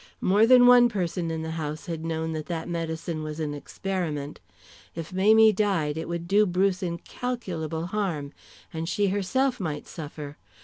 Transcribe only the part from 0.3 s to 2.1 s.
than one person in the house had